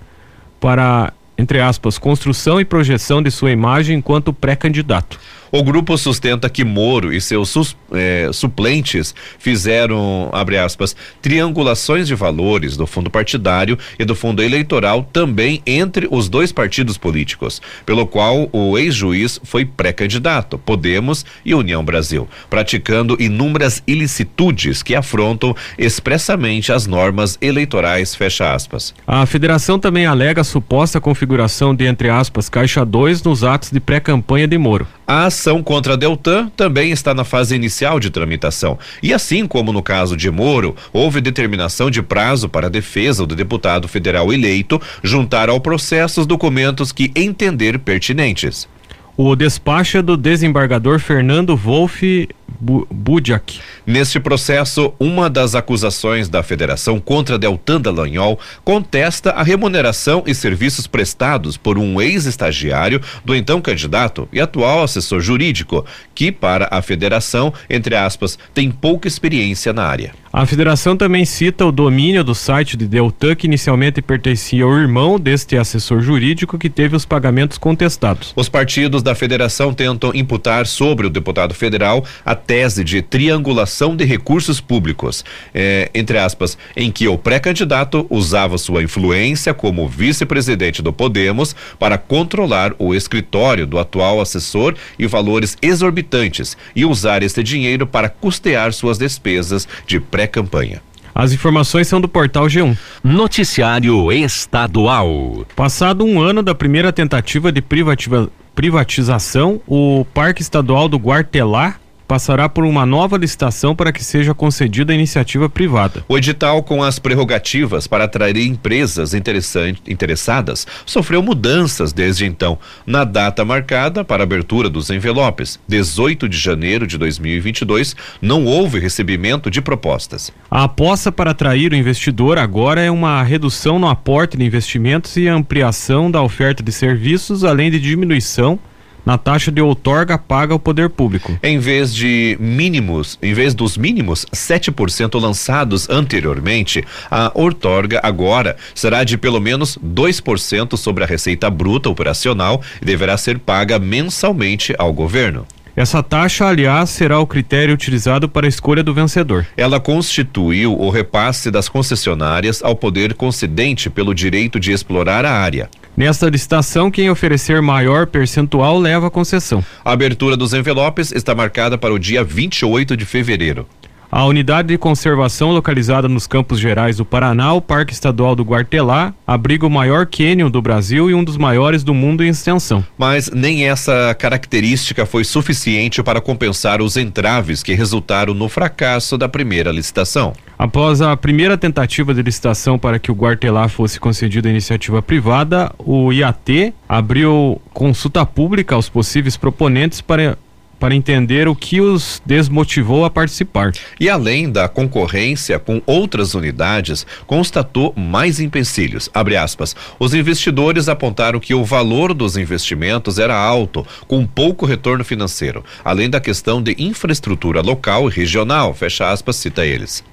para 0.60 1.12
entre 1.38 1.60
aspas, 1.60 1.98
construção 1.98 2.60
e 2.60 2.64
projeção 2.64 3.22
de 3.22 3.30
sua 3.30 3.50
imagem 3.50 3.98
enquanto 3.98 4.32
pré-candidato. 4.32 5.18
O 5.50 5.62
grupo 5.62 5.96
sustenta 5.96 6.48
que 6.48 6.64
Moro 6.64 7.12
e 7.12 7.20
seus 7.20 7.48
sus, 7.48 7.76
eh, 7.92 8.30
suplentes 8.32 9.14
fizeram, 9.38 10.28
abre 10.32 10.58
aspas, 10.58 10.96
triangulações 11.22 12.06
de 12.06 12.14
valores 12.14 12.76
do 12.76 12.86
fundo 12.86 13.10
partidário 13.10 13.78
e 13.98 14.04
do 14.04 14.14
fundo 14.14 14.42
eleitoral 14.42 15.08
também 15.12 15.62
entre 15.66 16.08
os 16.10 16.28
dois 16.28 16.52
partidos 16.52 16.98
políticos, 16.98 17.62
pelo 17.84 18.06
qual 18.06 18.48
o 18.52 18.76
ex-juiz 18.76 19.40
foi 19.44 19.64
pré-candidato, 19.64 20.58
Podemos 20.58 21.24
e 21.44 21.54
União 21.54 21.84
Brasil, 21.84 22.28
praticando 22.50 23.16
inúmeras 23.20 23.82
ilicitudes 23.86 24.82
que 24.82 24.94
afrontam 24.94 25.54
expressamente 25.78 26.72
as 26.72 26.86
normas 26.86 27.38
eleitorais, 27.40 28.14
fecha 28.14 28.52
aspas. 28.52 28.94
A 29.06 29.24
federação 29.26 29.78
também 29.78 30.06
alega 30.06 30.40
a 30.40 30.44
suposta 30.44 31.00
configuração 31.00 31.74
de, 31.74 31.86
entre 31.86 32.08
aspas, 32.08 32.48
caixa 32.48 32.84
2 32.84 33.22
nos 33.22 33.44
atos 33.44 33.70
de 33.70 33.80
pré-campanha 33.80 34.48
de 34.48 34.58
Moro. 34.58 34.86
A 35.06 35.30
ação 35.36 35.62
contra 35.62 35.92
a 35.92 35.96
Deltan 35.96 36.48
também 36.56 36.90
está 36.90 37.12
na 37.12 37.22
fase 37.22 37.54
inicial 37.54 38.00
de 38.00 38.08
tramitação. 38.08 38.78
E 39.02 39.12
assim 39.12 39.46
como 39.46 39.70
no 39.70 39.82
caso 39.82 40.16
de 40.16 40.30
Moro, 40.30 40.74
houve 40.94 41.20
determinação 41.20 41.90
de 41.90 42.02
prazo 42.02 42.48
para 42.48 42.68
a 42.68 42.70
defesa 42.70 43.26
do 43.26 43.36
deputado 43.36 43.86
federal 43.86 44.32
eleito 44.32 44.80
juntar 45.02 45.50
ao 45.50 45.60
processo 45.60 46.22
os 46.22 46.26
documentos 46.26 46.90
que 46.90 47.12
entender 47.14 47.78
pertinentes. 47.78 48.66
O 49.14 49.36
despacho 49.36 49.98
é 49.98 50.02
do 50.02 50.16
desembargador 50.16 50.98
Fernando 50.98 51.54
Wolff 51.54 52.28
Budiak. 52.58 53.60
Neste 53.86 54.18
processo, 54.18 54.92
uma 54.98 55.28
das 55.28 55.54
acusações 55.54 56.28
da 56.28 56.42
federação 56.42 56.98
contra 56.98 57.38
Deltan 57.38 57.80
Dallagnol 57.80 58.38
contesta 58.64 59.30
a 59.30 59.42
remuneração 59.42 60.22
e 60.26 60.34
serviços 60.34 60.86
prestados 60.86 61.56
por 61.56 61.78
um 61.78 62.00
ex-estagiário 62.00 63.00
do 63.24 63.34
então 63.34 63.60
candidato 63.60 64.28
e 64.32 64.40
atual 64.40 64.82
assessor 64.82 65.20
jurídico, 65.20 65.84
que 66.14 66.32
para 66.32 66.68
a 66.70 66.80
federação, 66.80 67.52
entre 67.68 67.94
aspas, 67.94 68.38
tem 68.54 68.70
pouca 68.70 69.08
experiência 69.08 69.72
na 69.72 69.84
área. 69.84 70.12
A 70.32 70.44
federação 70.44 70.94
também 70.94 71.24
cita 71.24 71.64
o 71.64 71.72
domínio 71.72 72.22
do 72.22 72.34
site 72.34 72.76
de 72.76 72.86
Deltan, 72.86 73.34
que 73.34 73.46
inicialmente 73.46 74.02
pertencia 74.02 74.64
ao 74.64 74.76
irmão 74.76 75.18
deste 75.18 75.56
assessor 75.56 76.02
jurídico 76.02 76.58
que 76.58 76.68
teve 76.68 76.94
os 76.94 77.06
pagamentos 77.06 77.56
contestados. 77.56 78.34
Os 78.36 78.46
partidos 78.46 79.02
da 79.02 79.14
federação 79.14 79.72
tentam 79.72 80.14
imputar 80.14 80.66
sobre 80.66 81.06
o 81.06 81.10
deputado 81.10 81.54
federal 81.54 82.04
a 82.22 82.35
tese 82.36 82.84
de 82.84 83.02
triangulação 83.02 83.96
de 83.96 84.04
recursos 84.04 84.60
públicos, 84.60 85.24
é, 85.54 85.90
entre 85.94 86.18
aspas, 86.18 86.56
em 86.76 86.90
que 86.90 87.08
o 87.08 87.18
pré-candidato 87.18 88.06
usava 88.10 88.58
sua 88.58 88.82
influência 88.82 89.54
como 89.54 89.88
vice-presidente 89.88 90.82
do 90.82 90.92
Podemos 90.92 91.56
para 91.78 91.98
controlar 91.98 92.74
o 92.78 92.94
escritório 92.94 93.66
do 93.66 93.78
atual 93.78 94.20
assessor 94.20 94.74
e 94.98 95.06
valores 95.06 95.56
exorbitantes 95.60 96.56
e 96.74 96.84
usar 96.84 97.22
este 97.22 97.42
dinheiro 97.42 97.86
para 97.86 98.08
custear 98.08 98.72
suas 98.72 98.98
despesas 98.98 99.66
de 99.86 99.98
pré-campanha. 99.98 100.82
As 101.18 101.32
informações 101.32 101.88
são 101.88 101.98
do 101.98 102.06
portal 102.06 102.44
G1. 102.44 102.76
Noticiário 103.02 104.12
Estadual. 104.12 105.46
Passado 105.56 106.04
um 106.04 106.20
ano 106.20 106.42
da 106.42 106.54
primeira 106.54 106.92
tentativa 106.92 107.50
de 107.50 107.62
privativa, 107.62 108.28
privatização, 108.54 109.58
o 109.66 110.04
Parque 110.12 110.42
Estadual 110.42 110.90
do 110.90 110.98
Guartelar 110.98 111.80
passará 112.06 112.48
por 112.48 112.64
uma 112.64 112.86
nova 112.86 113.16
licitação 113.16 113.74
para 113.74 113.92
que 113.92 114.04
seja 114.04 114.34
concedida 114.34 114.92
a 114.92 114.94
iniciativa 114.94 115.48
privada. 115.48 116.04
O 116.08 116.16
edital 116.16 116.62
com 116.62 116.82
as 116.82 116.98
prerrogativas 116.98 117.86
para 117.86 118.04
atrair 118.04 118.36
empresas 118.36 119.12
interessadas 119.14 120.66
sofreu 120.84 121.22
mudanças 121.22 121.92
desde 121.92 122.24
então, 122.24 122.58
na 122.86 123.04
data 123.04 123.44
marcada 123.44 124.04
para 124.04 124.22
a 124.22 124.24
abertura 124.24 124.68
dos 124.68 124.90
envelopes, 124.90 125.58
18 125.68 126.28
de 126.28 126.38
janeiro 126.38 126.86
de 126.86 126.98
2022, 126.98 127.96
não 128.20 128.44
houve 128.44 128.78
recebimento 128.78 129.50
de 129.50 129.60
propostas. 129.60 130.32
A 130.50 130.64
aposta 130.64 131.10
para 131.10 131.30
atrair 131.30 131.72
o 131.72 131.76
investidor 131.76 132.38
agora 132.38 132.80
é 132.80 132.90
uma 132.90 133.22
redução 133.22 133.78
no 133.78 133.88
aporte 133.88 134.36
de 134.36 134.44
investimentos 134.44 135.16
e 135.16 135.28
ampliação 135.28 136.10
da 136.10 136.22
oferta 136.22 136.62
de 136.62 136.72
serviços, 136.72 137.44
além 137.44 137.70
de 137.70 137.80
diminuição 137.80 138.58
na 139.06 139.16
taxa 139.16 139.52
de 139.52 139.62
outorga 139.62 140.18
paga 140.18 140.52
ao 140.52 140.58
poder 140.58 140.90
público. 140.90 141.38
Em 141.40 141.60
vez 141.60 141.94
de 141.94 142.36
mínimos, 142.40 143.16
em 143.22 143.32
vez 143.32 143.54
dos 143.54 143.78
mínimos 143.78 144.26
7% 144.34 145.20
lançados 145.20 145.88
anteriormente, 145.88 146.84
a 147.08 147.30
outorga 147.32 148.00
agora 148.02 148.56
será 148.74 149.04
de 149.04 149.16
pelo 149.16 149.40
menos 149.40 149.78
2% 149.78 150.76
sobre 150.76 151.04
a 151.04 151.06
receita 151.06 151.48
bruta 151.48 151.88
operacional 151.88 152.60
e 152.82 152.84
deverá 152.84 153.16
ser 153.16 153.38
paga 153.38 153.78
mensalmente 153.78 154.74
ao 154.76 154.92
governo. 154.92 155.46
Essa 155.76 156.02
taxa, 156.02 156.46
aliás, 156.46 156.88
será 156.88 157.20
o 157.20 157.26
critério 157.26 157.74
utilizado 157.74 158.30
para 158.30 158.46
a 158.46 158.48
escolha 158.48 158.82
do 158.82 158.94
vencedor. 158.94 159.46
Ela 159.58 159.78
constituiu 159.78 160.72
o 160.72 160.88
repasse 160.88 161.50
das 161.50 161.68
concessionárias 161.68 162.62
ao 162.64 162.74
poder 162.74 163.12
concedente 163.12 163.90
pelo 163.90 164.14
direito 164.14 164.58
de 164.58 164.72
explorar 164.72 165.26
a 165.26 165.32
área. 165.32 165.68
Nesta 165.96 166.28
licitação, 166.28 166.90
quem 166.90 167.08
oferecer 167.08 167.62
maior 167.62 168.06
percentual 168.06 168.78
leva 168.78 169.06
a 169.06 169.10
concessão. 169.10 169.64
A 169.82 169.92
abertura 169.92 170.36
dos 170.36 170.52
envelopes 170.52 171.10
está 171.10 171.34
marcada 171.34 171.78
para 171.78 171.94
o 171.94 171.98
dia 171.98 172.22
28 172.22 172.94
de 172.94 173.06
fevereiro. 173.06 173.66
A 174.10 174.24
unidade 174.24 174.68
de 174.68 174.78
conservação 174.78 175.50
localizada 175.50 176.06
nos 176.06 176.26
Campos 176.26 176.60
Gerais 176.60 176.98
do 176.98 177.04
Paraná, 177.04 177.54
o 177.54 177.60
Parque 177.60 177.92
Estadual 177.92 178.36
do 178.36 178.44
Guartelá, 178.44 179.12
abriga 179.26 179.66
o 179.66 179.70
maior 179.70 180.06
cânion 180.06 180.50
do 180.50 180.62
Brasil 180.62 181.10
e 181.10 181.14
um 181.14 181.24
dos 181.24 181.36
maiores 181.36 181.82
do 181.82 181.92
mundo 181.92 182.22
em 182.22 182.28
extensão. 182.28 182.84
Mas 182.96 183.30
nem 183.30 183.66
essa 183.66 184.14
característica 184.14 185.06
foi 185.06 185.24
suficiente 185.24 186.02
para 186.02 186.20
compensar 186.20 186.80
os 186.80 186.96
entraves 186.96 187.62
que 187.62 187.74
resultaram 187.74 188.32
no 188.32 188.48
fracasso 188.48 189.18
da 189.18 189.28
primeira 189.28 189.72
licitação. 189.72 190.34
Após 190.58 191.02
a 191.02 191.16
primeira 191.16 191.58
tentativa 191.58 192.14
de 192.14 192.22
licitação 192.22 192.78
para 192.78 192.98
que 192.98 193.10
o 193.10 193.14
Guartelá 193.14 193.68
fosse 193.68 194.00
concedido 194.00 194.48
à 194.48 194.50
iniciativa 194.50 195.02
privada, 195.02 195.70
o 195.78 196.10
IAT 196.12 196.72
abriu 196.88 197.60
consulta 197.74 198.24
pública 198.24 198.74
aos 198.74 198.88
possíveis 198.88 199.36
proponentes 199.36 200.00
para 200.00 200.38
para 200.78 200.94
entender 200.94 201.48
o 201.48 201.54
que 201.54 201.80
os 201.80 202.20
desmotivou 202.24 203.04
a 203.04 203.10
participar. 203.10 203.72
E 203.98 204.08
além 204.08 204.50
da 204.50 204.68
concorrência 204.68 205.58
com 205.58 205.80
outras 205.86 206.34
unidades, 206.34 207.06
constatou 207.26 207.94
mais 207.96 208.40
empecilhos. 208.40 209.08
Aspas. 209.42 209.74
Os 209.98 210.14
investidores 210.14 210.88
apontaram 210.88 211.40
que 211.40 211.54
o 211.54 211.64
valor 211.64 212.12
dos 212.12 212.36
investimentos 212.36 213.18
era 213.18 213.34
alto, 213.34 213.86
com 214.06 214.26
pouco 214.26 214.66
retorno 214.66 215.04
financeiro, 215.04 215.64
além 215.84 216.08
da 216.08 216.20
questão 216.20 216.62
de 216.62 216.76
infraestrutura 216.78 217.60
local 217.60 218.08
e 218.08 218.12
regional. 218.12 218.74
Fecha 218.74 219.10
aspas, 219.10 219.36
cita 219.36 219.64
eles. 219.64 220.04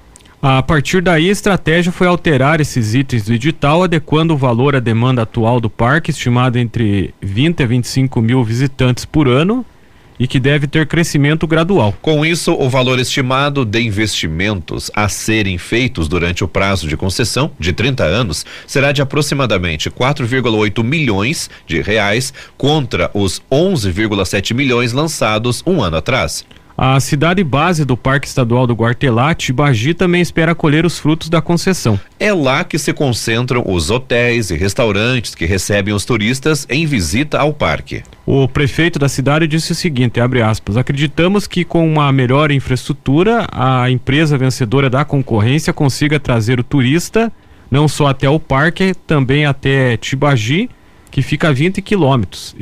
A 0.46 0.62
partir 0.62 1.00
daí, 1.00 1.30
a 1.30 1.32
estratégia 1.32 1.90
foi 1.90 2.06
alterar 2.06 2.60
esses 2.60 2.92
itens 2.94 3.24
do 3.24 3.32
edital, 3.32 3.82
adequando 3.82 4.34
o 4.34 4.36
valor 4.36 4.76
à 4.76 4.78
demanda 4.78 5.22
atual 5.22 5.58
do 5.58 5.70
parque, 5.70 6.10
estimado 6.10 6.58
entre 6.58 7.14
20 7.22 7.62
a 7.62 7.66
25 7.66 8.20
mil 8.20 8.44
visitantes 8.44 9.06
por 9.06 9.26
ano, 9.26 9.64
e 10.20 10.28
que 10.28 10.38
deve 10.38 10.66
ter 10.66 10.86
crescimento 10.86 11.46
gradual. 11.46 11.94
Com 12.02 12.26
isso, 12.26 12.52
o 12.52 12.68
valor 12.68 12.98
estimado 12.98 13.64
de 13.64 13.80
investimentos 13.80 14.90
a 14.94 15.08
serem 15.08 15.56
feitos 15.56 16.08
durante 16.08 16.44
o 16.44 16.48
prazo 16.48 16.86
de 16.86 16.94
concessão, 16.94 17.50
de 17.58 17.72
30 17.72 18.04
anos, 18.04 18.44
será 18.66 18.92
de 18.92 19.00
aproximadamente 19.00 19.90
4,8 19.90 20.84
milhões 20.84 21.48
de 21.66 21.80
reais 21.80 22.34
contra 22.58 23.10
os 23.14 23.40
11,7 23.50 24.52
milhões 24.52 24.92
lançados 24.92 25.62
um 25.66 25.82
ano 25.82 25.96
atrás. 25.96 26.44
A 26.76 26.98
cidade 26.98 27.44
base 27.44 27.84
do 27.84 27.96
Parque 27.96 28.26
Estadual 28.26 28.66
do 28.66 28.74
Guartelá, 28.74 29.32
Tibagi, 29.32 29.94
também 29.94 30.20
espera 30.20 30.54
colher 30.54 30.84
os 30.84 30.98
frutos 30.98 31.28
da 31.28 31.40
concessão. 31.40 31.98
É 32.18 32.32
lá 32.32 32.64
que 32.64 32.78
se 32.78 32.92
concentram 32.92 33.62
os 33.64 33.90
hotéis 33.90 34.50
e 34.50 34.56
restaurantes 34.56 35.36
que 35.36 35.46
recebem 35.46 35.94
os 35.94 36.04
turistas 36.04 36.66
em 36.68 36.84
visita 36.84 37.38
ao 37.38 37.52
parque. 37.52 38.02
O 38.26 38.48
prefeito 38.48 38.98
da 38.98 39.08
cidade 39.08 39.46
disse 39.46 39.70
o 39.70 39.74
seguinte, 39.74 40.20
abre 40.20 40.42
aspas, 40.42 40.76
acreditamos 40.76 41.46
que 41.46 41.64
com 41.64 41.86
uma 41.86 42.10
melhor 42.10 42.50
infraestrutura, 42.50 43.46
a 43.52 43.88
empresa 43.88 44.36
vencedora 44.36 44.90
da 44.90 45.04
concorrência 45.04 45.72
consiga 45.72 46.18
trazer 46.18 46.58
o 46.58 46.64
turista 46.64 47.32
não 47.74 47.88
só 47.88 48.06
até 48.06 48.28
o 48.28 48.38
parque, 48.38 48.94
também 49.06 49.46
até 49.46 49.96
Tibagi, 49.96 50.70
que 51.14 51.22
fica 51.22 51.50
a 51.50 51.52
20 51.52 51.80
quilômetros. 51.80 52.56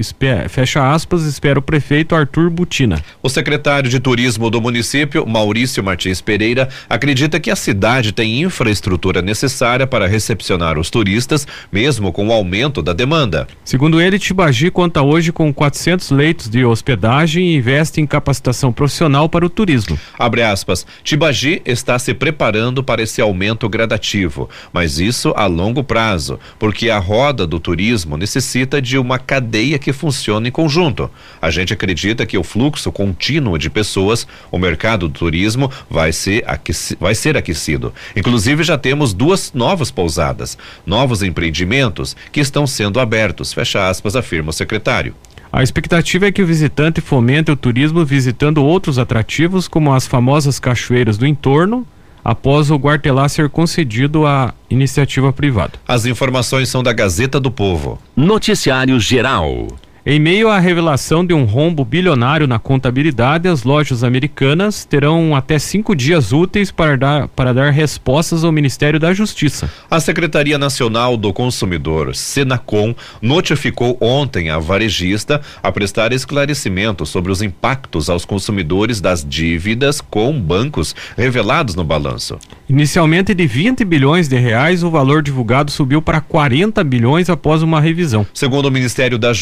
Fecha 0.51 0.93
aspas, 0.93 1.23
espera 1.23 1.59
o 1.59 1.63
prefeito 1.63 2.15
Arthur 2.15 2.51
Butina. 2.51 3.03
O 3.23 3.29
secretário 3.31 3.89
de 3.89 3.99
Turismo 3.99 4.51
do 4.51 4.61
município, 4.61 5.27
Maurício 5.27 5.83
Martins 5.83 6.21
Pereira, 6.21 6.69
acredita 6.87 7.41
que 7.41 7.51
a 7.51 7.57
cidade 7.57 8.13
tem 8.13 8.43
infraestrutura 8.43 9.23
necessária 9.23 9.87
para 9.87 10.07
recepcionar 10.07 10.79
os 10.79 10.91
turistas, 10.91 11.49
mesmo 11.73 12.13
com 12.13 12.29
o 12.29 12.33
aumento 12.33 12.83
da 12.83 12.93
demanda. 12.93 13.49
Segundo 13.65 13.99
ele, 13.99 14.19
Tibagi 14.19 14.71
conta 14.71 15.01
hoje 15.01 15.33
com 15.33 15.51
400 15.51 16.11
leitos 16.11 16.51
de 16.51 16.63
hospedagem 16.63 17.47
e 17.47 17.57
investe 17.57 18.03
em 18.03 18.07
capacitação 18.07 18.71
profissional 18.71 19.31
para 19.31 19.47
o 19.47 19.49
turismo. 19.49 19.99
Abre 20.19 20.43
aspas, 20.43 20.87
Tibagi 21.03 21.63
está 21.65 21.99
se 21.99 22.13
preparando 22.13 22.85
para 22.85 23.03
esse 23.03 23.23
aumento 23.23 23.67
gradativo, 23.67 24.51
mas 24.75 25.01
isso 25.01 25.33
a 25.39 25.47
longo 25.47 25.83
prazo, 25.83 26.39
porque 26.59 26.91
a 26.91 26.99
roda 26.99 27.47
do 27.47 27.59
turismo 27.59 28.19
necessita 28.19 28.42
necessita 28.43 28.83
de 28.83 28.99
uma 28.99 29.19
cadeia 29.19 29.79
que 29.79 29.93
funcione 29.93 30.49
em 30.49 30.53
conjunto. 30.53 31.09
A 31.41 31.49
gente 31.49 31.73
acredita 31.73 32.27
que 32.27 32.37
o 32.37 32.43
fluxo 32.43 32.91
contínuo 32.91 33.57
de 33.57 33.71
pessoas, 33.71 34.27
o 34.51 34.59
mercado 34.59 35.09
do 35.09 35.15
turismo 35.15 35.71
vai 35.89 36.13
ser, 36.13 36.43
aqueci, 36.47 36.97
vai 36.99 37.15
ser 37.15 37.37
aquecido. 37.37 37.95
Inclusive 38.17 38.65
já 38.65 38.77
temos 38.77 39.15
duas 39.15 39.53
novas 39.55 39.93
pousadas, 39.93 40.59
novos 40.85 41.23
empreendimentos 41.23 42.17
que 42.33 42.41
estão 42.41 42.67
sendo 42.67 42.99
abertos, 42.99 43.53
fecha 43.53 43.89
aspas, 43.89 44.17
afirma 44.17 44.51
o 44.51 44.53
secretário. 44.53 45.15
A 45.53 45.63
expectativa 45.63 46.27
é 46.27 46.33
que 46.33 46.43
o 46.43 46.47
visitante 46.47 47.01
fomente 47.01 47.51
o 47.51 47.57
turismo 47.57 48.05
visitando 48.05 48.65
outros 48.65 48.99
atrativos, 48.99 49.69
como 49.69 49.93
as 49.93 50.07
famosas 50.07 50.59
cachoeiras 50.59 51.17
do 51.17 51.27
entorno, 51.27 51.87
após 52.25 52.71
o 52.71 52.77
Guartelá 52.77 53.29
ser 53.29 53.49
concedido 53.49 54.27
à 54.27 54.55
iniciativa 54.71 55.33
privada. 55.33 55.75
As 55.87 56.07
informações 56.07 56.69
são 56.69 56.83
da 56.83 56.93
Gazeta 56.93 57.41
do 57.41 57.51
Povo. 57.51 57.99
Noticiário 58.17 58.99
Geral. 59.01 59.69
Em 60.05 60.19
meio 60.19 60.49
à 60.49 60.59
revelação 60.59 61.25
de 61.25 61.33
um 61.33 61.45
rombo 61.45 61.85
bilionário 61.85 62.45
na 62.45 62.59
contabilidade, 62.59 63.47
as 63.47 63.63
lojas 63.63 64.03
americanas 64.03 64.85
terão 64.85 65.37
até 65.37 65.61
cinco 65.61 65.95
dias 65.95 66.33
úteis 66.33 66.73
para 66.73 66.97
dar, 66.97 67.29
para 67.29 67.55
dar 67.55 67.71
respostas 67.71 68.43
ao 68.43 68.51
Ministério 68.51 68.99
da 68.99 69.15
Justiça. 69.15 69.71
A 69.89 70.01
Secretaria 70.01 70.59
Nacional 70.59 71.17
do 71.17 71.33
Consumidor, 71.33 72.17
Senacom, 72.17 72.97
notificou 73.21 73.97
ontem 74.01 74.51
a 74.51 74.59
varejista 74.59 75.41
a 75.63 75.71
prestar 75.71 76.13
esclarecimentos 76.13 77.09
sobre 77.09 77.31
os 77.31 77.41
impactos 77.41 78.11
aos 78.11 78.25
consumidores 78.25 79.01
das 79.01 79.25
dívidas 79.25 80.01
com 80.01 80.37
bancos 80.37 80.97
revelados 81.17 81.77
no 81.77 81.85
balanço. 81.85 82.41
Inicialmente 82.69 83.33
de 83.35 83.47
20 83.47 83.85
bilhões 83.85 84.27
de 84.27 84.37
reais, 84.37 84.83
o 84.83 84.91
valor 84.91 85.23
divulgado 85.23 85.71
subiu 85.71 86.03
para 86.03 86.21
40 86.21 86.83
bilhões 86.83 87.31
após 87.31 87.63
uma 87.63 87.81
revisão. 87.81 88.27
Segundo 88.35 88.67
o 88.67 88.71
Ministério 88.73 89.17
da 89.17 89.33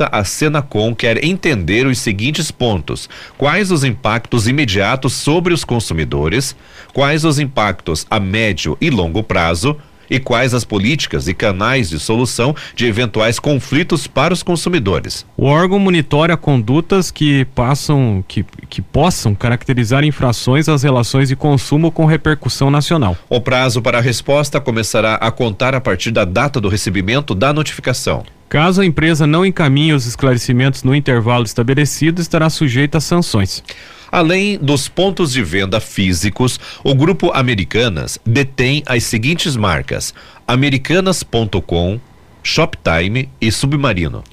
Justiça, 0.00 0.08
a 0.10 0.24
Senacom 0.24 0.94
quer 0.94 1.22
entender 1.22 1.86
os 1.86 1.98
seguintes 1.98 2.50
pontos: 2.50 3.08
quais 3.36 3.70
os 3.70 3.84
impactos 3.84 4.48
imediatos 4.48 5.12
sobre 5.12 5.52
os 5.52 5.64
consumidores, 5.64 6.56
quais 6.94 7.24
os 7.24 7.38
impactos 7.38 8.06
a 8.10 8.18
médio 8.18 8.78
e 8.80 8.88
longo 8.88 9.22
prazo 9.22 9.76
e 10.08 10.18
quais 10.18 10.54
as 10.54 10.64
políticas 10.64 11.28
e 11.28 11.34
canais 11.34 11.90
de 11.90 11.98
solução 12.00 12.52
de 12.74 12.84
eventuais 12.84 13.38
conflitos 13.38 14.08
para 14.08 14.34
os 14.34 14.42
consumidores. 14.42 15.24
O 15.36 15.44
órgão 15.44 15.78
monitora 15.78 16.36
condutas 16.36 17.12
que 17.12 17.44
passam 17.54 18.24
que, 18.26 18.44
que 18.68 18.82
possam 18.82 19.36
caracterizar 19.36 20.02
infrações 20.02 20.68
às 20.68 20.82
relações 20.82 21.28
de 21.28 21.36
consumo 21.36 21.92
com 21.92 22.06
repercussão 22.06 22.72
nacional. 22.72 23.16
O 23.28 23.40
prazo 23.40 23.80
para 23.80 23.98
a 23.98 24.02
resposta 24.02 24.60
começará 24.60 25.14
a 25.14 25.30
contar 25.30 25.76
a 25.76 25.80
partir 25.80 26.10
da 26.10 26.24
data 26.24 26.60
do 26.60 26.68
recebimento 26.68 27.32
da 27.32 27.52
notificação. 27.52 28.24
Caso 28.50 28.80
a 28.80 28.84
empresa 28.84 29.28
não 29.28 29.46
encaminhe 29.46 29.92
os 29.92 30.06
esclarecimentos 30.06 30.82
no 30.82 30.92
intervalo 30.92 31.44
estabelecido, 31.44 32.20
estará 32.20 32.50
sujeita 32.50 32.98
a 32.98 33.00
sanções. 33.00 33.62
Além 34.10 34.58
dos 34.58 34.88
pontos 34.88 35.30
de 35.30 35.40
venda 35.40 35.78
físicos, 35.78 36.58
o 36.82 36.92
grupo 36.92 37.30
Americanas 37.32 38.18
detém 38.26 38.82
as 38.86 39.04
seguintes 39.04 39.54
marcas: 39.54 40.12
americanas.com, 40.48 42.00
Shoptime 42.42 43.28
e 43.40 43.52
Submarino. 43.52 44.24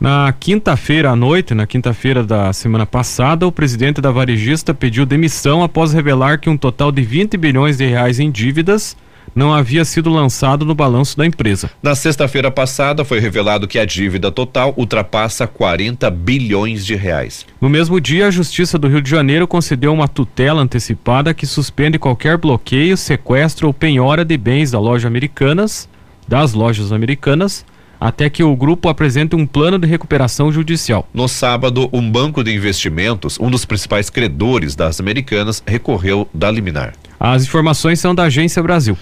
Na 0.00 0.32
quinta-feira 0.38 1.10
à 1.10 1.16
noite, 1.16 1.52
na 1.52 1.66
quinta-feira 1.66 2.22
da 2.22 2.52
semana 2.52 2.86
passada, 2.86 3.44
o 3.44 3.50
presidente 3.50 4.00
da 4.00 4.12
varejista 4.12 4.72
pediu 4.72 5.04
demissão 5.04 5.64
após 5.64 5.92
revelar 5.92 6.38
que 6.38 6.48
um 6.48 6.56
total 6.56 6.92
de 6.92 7.02
20 7.02 7.36
bilhões 7.36 7.76
de 7.76 7.86
reais 7.86 8.20
em 8.20 8.30
dívidas 8.30 8.96
não 9.34 9.52
havia 9.52 9.84
sido 9.84 10.10
lançado 10.10 10.64
no 10.64 10.74
balanço 10.74 11.16
da 11.16 11.26
empresa. 11.26 11.70
Na 11.82 11.94
sexta-feira 11.94 12.50
passada 12.50 13.04
foi 13.04 13.20
revelado 13.20 13.68
que 13.68 13.78
a 13.78 13.84
dívida 13.84 14.30
total 14.30 14.74
ultrapassa 14.76 15.46
40 15.46 16.10
bilhões 16.10 16.84
de 16.84 16.94
reais. 16.94 17.46
No 17.60 17.68
mesmo 17.68 18.00
dia, 18.00 18.28
a 18.28 18.30
Justiça 18.30 18.78
do 18.78 18.88
Rio 18.88 19.02
de 19.02 19.10
Janeiro 19.10 19.46
concedeu 19.46 19.92
uma 19.92 20.08
tutela 20.08 20.62
antecipada 20.62 21.34
que 21.34 21.46
suspende 21.46 21.98
qualquer 21.98 22.38
bloqueio, 22.38 22.96
sequestro 22.96 23.66
ou 23.66 23.74
penhora 23.74 24.24
de 24.24 24.36
bens 24.36 24.70
da 24.70 24.80
loja 24.80 25.08
Americanas, 25.08 25.88
das 26.26 26.52
lojas 26.52 26.92
americanas, 26.92 27.64
até 28.00 28.28
que 28.28 28.42
o 28.42 28.54
grupo 28.54 28.88
apresente 28.88 29.34
um 29.34 29.46
plano 29.46 29.78
de 29.78 29.86
recuperação 29.86 30.52
judicial. 30.52 31.08
No 31.14 31.26
sábado, 31.28 31.88
um 31.92 32.10
banco 32.10 32.44
de 32.44 32.54
investimentos, 32.54 33.38
um 33.40 33.50
dos 33.50 33.64
principais 33.64 34.10
credores 34.10 34.74
das 34.74 35.00
americanas, 35.00 35.62
recorreu 35.66 36.28
da 36.34 36.50
liminar. 36.50 36.92
As 37.18 37.44
informações 37.44 38.00
são 38.00 38.14
da 38.14 38.24
Agência 38.24 38.62
Brasil. 38.62 38.96